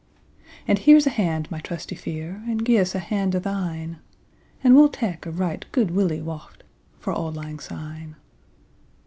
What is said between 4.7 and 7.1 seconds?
we'll tak a right guid willie waught 15